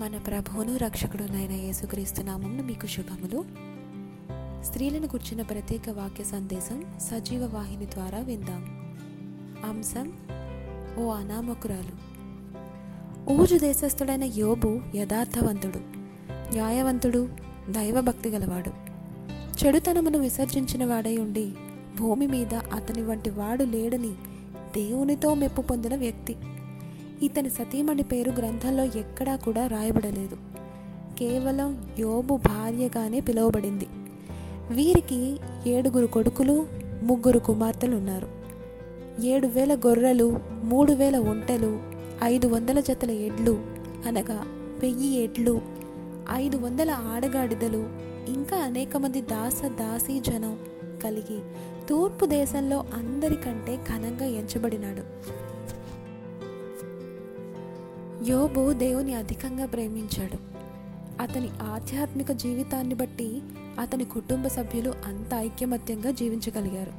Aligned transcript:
మన 0.00 0.18
ప్రభువును 0.18 0.76
రక్షకుడునైన 0.76 1.52
యేసుక్రీస్తు 1.52 2.22
నామంను 2.22 2.62
మీకు 2.62 2.86
శుభములు. 2.86 3.44
స్త్రీలను 4.62 5.06
కూర్చున్న 5.06 5.42
ప్రత్యేక 5.42 5.90
వాక్య 5.90 6.24
సందేశం 6.24 6.84
సజీవ 6.98 7.44
వాహిని 7.44 7.84
ద్వారా 7.84 8.18
విందాం. 8.18 8.64
అంశం 9.64 10.12
ఓ 10.98 11.10
అనామకురాలు. 11.10 11.94
ఊజు 13.32 13.56
దేశస్థుడైన 13.56 14.24
యోబు 14.24 14.80
యథార్థవంతుడు 14.94 15.78
న్యాయవంతుడు 16.52 17.28
దైవభక్తి 17.70 18.28
గలవాడు. 18.28 18.70
చెడుతనమును 19.64 20.18
విసర్జించిన 20.18 20.84
వాడై 20.84 21.16
ఉండి 21.16 21.52
భూమి 21.98 22.26
మీద 22.26 22.54
అతని 22.54 23.02
వంటి 23.02 23.30
వాడు 23.30 23.64
లేడని 23.64 24.12
దేవునితో 24.76 25.34
మెప్పు 25.34 25.62
పొందిన 25.62 25.96
వ్యక్తి. 25.96 26.36
ఇతని 27.22 27.50
సతీమణి 27.50 28.02
పేరు 28.02 28.30
గ్రంథంలో 28.30 28.84
ఎక్కడా 28.84 29.36
కూడా 29.36 29.66
రాయబడలేదు. 29.66 30.36
కేవలం 31.18 31.84
యోబు 31.98 32.36
భార్యగానే 32.36 33.20
పిలువబడింది. 33.20 33.86
వీరికి 34.70 35.36
ఏడుగురు 35.66 36.06
కొడుకులు 36.06 36.66
ముగ్గురు 37.02 37.38
కుమార్తెలు 37.38 37.96
ఉన్నారు 37.96 38.28
ఏడు 39.24 39.46
వేల 39.46 39.74
గొర్రెలు 39.74 40.40
మూడు 40.64 40.92
వేల 40.92 41.16
ఒంటెలు 41.16 41.80
ఐదు 42.24 42.46
వందల 42.46 42.80
జతల 42.80 43.10
ఎడ్లు 43.10 43.58
అనగా 44.06 44.44
వెయ్యి 44.78 45.22
ఎడ్లు 45.22 45.60
ఐదు 46.32 46.56
వందల 46.56 46.90
ఆడగాడిదలు 46.90 47.88
ఇంకా 48.28 48.56
అనేక 48.56 48.96
మంది 48.96 49.20
దాస 49.20 49.62
దాసీ 49.64 50.20
జనం 50.20 50.58
కలిగి 51.04 51.38
తూర్పు 51.88 52.26
దేశంలో 52.26 52.84
అందరికంటే 52.94 53.76
ఘనంగా 53.76 54.26
ఎంచబడినాడు. 54.26 55.02
యోబు 58.28 58.72
దేవుని 58.72 59.14
అధికంగా 59.14 59.66
ప్రేమించాడు. 59.66 60.38
అతని 61.22 61.48
ఆధ్యాత్మిక 61.62 62.32
జీవితాన్ని 62.32 62.94
బట్టి 62.94 63.42
అతని 63.80 64.04
కుటుంబ 64.04 64.46
సభ్యులు 64.46 64.94
అంత 65.04 65.34
ఐక్యమత్యంగా 65.34 66.10
జీవించగలిగారు. 66.10 66.92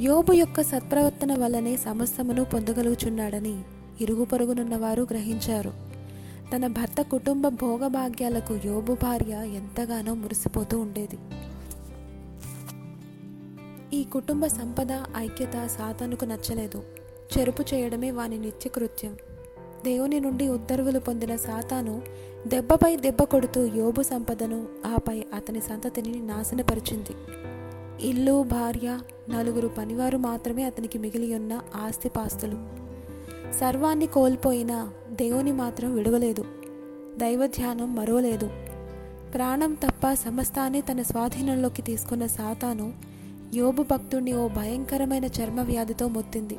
యోబు 0.00 0.32
యొక్క 0.32 0.62
సత్ప్రవర్తన 0.62 1.34
వల్లనే 1.38 1.76
సమస్తమును 1.76 2.44
పొందగలుగుచున్నాడని 2.44 3.62
ఇరుగు 4.00 4.24
పొరుగునున్న 4.24 4.76
వారు 4.76 5.02
గ్రహించారు. 5.02 5.72
తన 6.56 6.66
భర్త 6.66 7.02
కుటుంబ 7.02 7.48
భోగభాగ్యాలకు 7.48 8.60
యోబు 8.64 8.94
భార్య 8.94 9.32
ఎంతగానో 9.54 10.14
మురిసిపోతూ 10.14 10.80
ఉండేది. 10.80 11.18
ఈ 13.96 14.04
కుటుంబ 14.04 14.46
సంపద 14.46 14.88
ఐక్యత 15.16 15.66
సాతానుకు 15.66 16.24
నచ్చలేదు. 16.24 16.82
చెరుపు 17.38 17.62
చేయడమే 17.74 18.10
వాని 18.10 18.38
నిత్యకృత్యం 18.38 19.16
దేవుని 19.84 20.20
నుండి 20.20 20.48
ఉత్తర్వులు 20.48 20.98
పొందిన 20.98 21.36
సాతాను 21.36 22.02
దెబ్బపై 22.46 22.96
దెబ్బ 22.96 23.22
కొడుతూ 23.22 23.66
యోబు 23.66 24.02
సంపదను 24.02 24.66
ఆపై 24.86 25.24
అతని 25.34 25.60
సంతతిని 25.60 26.26
నాశనపరిచింది. 26.26 27.16
ఇల్లు 28.08 28.42
భార్య 28.42 28.98
నలుగురు 29.30 29.68
పనివారు 29.68 30.18
మాత్రమే 30.18 30.62
అతనికి 30.62 30.98
మిగిలి 30.98 31.34
ఉన్న 31.34 31.60
ఆస్తిపాస్తులు. 31.76 32.56
సర్వాన్ని 33.60 34.06
కోల్పోయినా 34.06 34.92
దేవుని 35.12 35.52
మాత్రం 35.52 35.94
విడవలేదు. 35.94 36.44
దైవధ్యానం 37.16 37.94
మరోలేదు 37.94 38.50
ప్రాణం 39.34 39.74
తప్ప 39.74 40.12
సమస్తాన్ని 40.12 40.80
తన 40.80 41.02
స్వాధీనంలోకి 41.02 41.82
తీసుకున్న 41.82 42.26
సాతాను 42.26 42.92
యోబు 43.54 43.82
భక్తుణ్ణి 43.82 44.32
ఓ 44.32 44.48
భయంకరమైన 44.48 45.24
చర్మ 45.24 45.60
వ్యాధితో 45.60 46.08
మొత్తింది. 46.08 46.58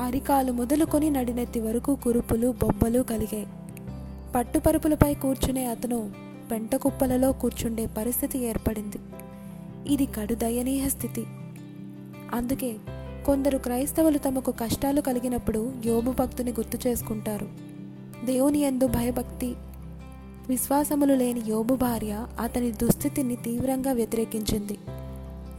అరికాలు 0.00 0.52
మొదలుకొని 0.52 1.10
నడినెత్తి 1.10 1.60
వరకు 1.60 1.94
కురుపులు 1.94 2.54
బొబ్బలు 2.62 3.02
కలిగాయి. 3.02 3.46
పట్టుపరుపులపై 4.34 5.14
కూర్చునే 5.14 5.64
అతను 5.66 6.10
పెంట 6.50 6.76
కుప్పలలో 6.76 7.32
కూర్చుండే 7.32 7.86
పరిస్థితి 7.86 8.38
ఏర్పడింది. 8.38 8.98
ఇది 9.92 10.06
కడు 10.06 10.34
దయనీయ 10.34 10.88
స్థితి. 10.88 11.24
అందుకే 12.34 12.76
కొందరు 13.26 13.58
క్రైస్తవులు 13.58 14.18
తమకు 14.18 14.52
కష్టాలు 14.52 15.00
కలిగినప్పుడు 15.00 15.72
యోబు 15.86 16.10
భక్తుని 16.10 16.50
గుర్తు 16.50 16.88
చేసుకుంటారు. 16.88 17.48
దేవుని 18.24 18.58
ఎందు 18.58 18.86
భయభక్తి 18.86 19.54
విశ్వాసములు 20.48 21.14
లేని 21.14 21.42
యోబు 21.48 21.74
భార్య 21.74 22.26
అతని 22.40 22.72
దుస్థితిని 22.72 23.36
తీవ్రంగా 23.36 23.92
వ్యతిరేకించింది. 23.92 24.78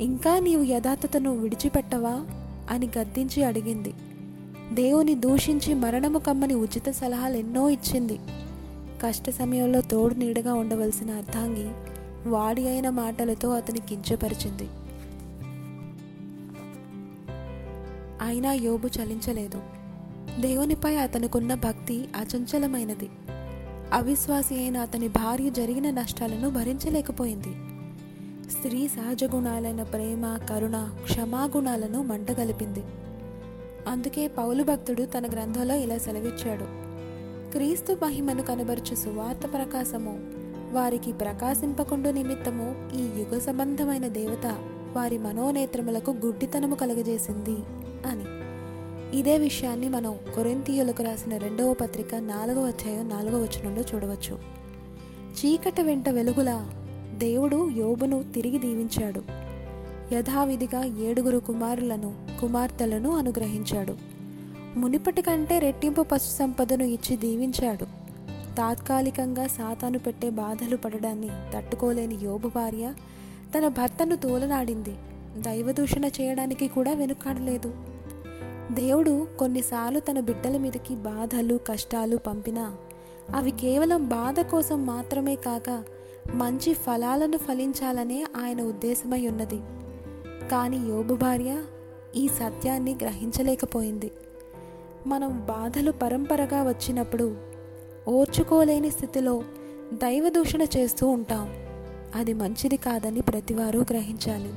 ఇంకా 0.01 0.39
నీవు 0.39 0.63
యథార్థతను 0.63 1.38
విడిచిపెట్టవా? 1.38 2.25
అని 2.72 2.89
గద్దించి 2.99 3.44
అడిగింది. 3.44 3.94
దేవుని 4.74 5.16
దూషించి 5.16 5.74
మరణము 5.74 6.19
కమ్మని 6.19 6.53
ఉచిత 6.53 6.90
సలహాలు 6.90 7.38
ఎన్నో 7.38 7.69
ఇచ్చింది. 7.69 8.19
కష్ట 9.03 9.30
సమయంలో 9.30 9.81
తోడు 9.81 10.16
నీడగా 10.16 10.53
ఉండవలసిన 10.53 11.12
అర్థాంగి 11.12 11.69
వాడి 12.30 12.68
అయిన 12.68 12.90
మాటలతో 12.90 13.50
అతని 13.50 13.79
కించపరిచింది. 13.79 14.69
అయినా 18.22 18.53
యోబు 18.53 18.88
చలించలేదు. 18.88 19.62
దేవునిపై 20.40 20.96
అతనుకున్న 20.96 21.53
భక్తి 21.53 22.09
అచంచలమైనది. 22.16 23.09
అవిశ్వాసి 23.94 24.56
అయిన 24.56 24.78
అతని 24.78 25.08
భార్య 25.08 25.50
జరిగిన 25.50 25.90
నష్టాలను 25.90 26.50
భరించలేకపోయింది. 26.50 27.56
స్త్రీ 28.52 28.88
సహజ 28.88 29.24
గుణాలైన 29.24 29.84
ప్రేమ 29.84 30.38
కరుణ 30.50 30.90
క్షమాగుణాలను 31.03 32.03
మంటగలిపింది. 32.03 32.79
అందుకే 33.88 34.28
పౌలు 34.28 34.63
భక్తుడు 34.63 35.03
తన 35.03 35.28
గ్రంథంలో 35.31 35.75
ఇలా 35.75 35.97
సెలవిచ్చాడు. 35.97 36.66
క్రీస్తు 37.51 37.97
మహిమను 38.03 38.44
కనబరుచు 38.44 38.95
సువార్త 38.95 39.53
ప్రకాశము 39.53 40.19
వారికి 40.72 41.13
ప్రకాశింపకుండా 41.13 42.12
నిమిత్తము 42.12 42.90
ఈ 42.95 43.01
యుగ 43.01 43.40
సంబంధమైన 43.40 44.07
దేవత 44.07 44.45
వారి 44.95 45.17
మనోనేత్రములకు 45.17 46.12
గుడ్డితనము 46.12 46.75
కలగజేసింది 46.75 47.57
అని. 48.07 48.25
ఇదే 49.19 49.38
విషయాన్ని 49.38 49.90
మనం 49.90 50.16
కొరింతీయులకు 50.35 51.03
రాసిన 51.03 51.38
రెండవ 51.38 51.73
పత్రిక 51.73 52.16
నాలుగవ 52.16 52.67
అధ్యాయం 52.67 53.09
నాలుగవ 53.09 53.41
వచనంలో 53.41 53.81
చూడవచ్చు. 53.81 54.40
చీకటి 55.34 55.81
వెంట 55.81 56.09
వెలుగులా 56.09 56.69
దేవుడు 57.17 57.69
యోబును 57.69 58.23
తిరిగి 58.34 58.59
దీవించాడు. 58.59 59.22
యథావిధిగా 60.13 60.84
ఏడుగురు 60.84 61.38
కుమారులను 61.38 62.28
కుమార్తెలను 62.39 63.16
అనుగ్రహించాడు. 63.16 63.95
మునిపటి 64.79 65.22
కంటే 65.22 65.59
రెట్టింపు 65.59 66.01
పశు 66.01 66.38
సంపదను 66.38 66.83
ఇచ్చి 66.83 67.17
దీవించాడు. 67.17 67.85
తాత్కాలికంగా 68.55 69.47
సాతాను 69.47 70.00
పెట్టే 70.00 70.29
బాధలు 70.29 70.78
పడడాన్ని 70.78 71.29
తట్టుకోలేని 71.53 72.17
యోబు 72.23 72.47
భార్య 72.47 72.94
తన 73.57 73.67
భర్తను 73.67 74.16
తోలనాడింది. 74.16 74.95
దైవదూషణ 75.38 76.05
చేయడానికి 76.05 76.67
కూడా 76.67 76.94
వెనుకాడలేదు. 76.94 77.73
దేవుడు 78.72 79.28
కొన్నిసార్లు 79.39 79.99
తన 79.99 80.19
బిడ్డల 80.19 80.57
మీదకి 80.57 80.95
బాధలు 80.95 81.59
కష్టాలు 81.67 82.17
పంపినా 82.17 82.75
అవి 83.35 83.51
కేవలం 83.51 84.05
బాధ 84.05 84.39
కోసం 84.39 84.85
మాత్రమే 84.85 85.35
కాక 85.35 85.83
మంచి 86.33 86.73
ఫలాలను 86.73 87.38
ఫలించాలనే 87.38 88.25
ఆయన 88.38 88.61
ఉద్దేశమై 88.61 89.28
ఉన్నది. 89.28 89.59
కానీ 90.49 90.78
యోబు 90.78 91.16
భార్య 91.16 91.61
ఈ 92.16 92.28
సత్యాన్ని 92.28 92.94
గ్రహించలేకపోయింది. 92.94 94.12
మనం 95.08 95.40
బాధలు 95.40 95.92
పరంపరగా 95.92 96.64
వచ్చినప్పుడు 96.64 97.38
ఓర్చుకోలేని 98.08 98.92
స్థితిలో 98.92 99.44
దైవదూషణ 99.94 100.62
చేస్తూ 100.62 101.08
ఉంటాం. 101.08 101.50
అది 102.16 102.34
మంచిది 102.34 102.78
కాదని 102.78 103.22
ప్రతివారు 103.22 103.80
గ్రహించాలి. 103.80 104.53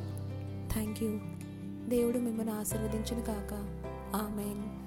Thank 0.73 1.03
you. 1.03 1.11
దేవుడు 1.89 2.19
మిమ్మల్ని 2.19 2.53
ఆశీర్వదించిన 2.53 3.21
కాక 3.21 3.55
ఆమెన్. 4.15 4.82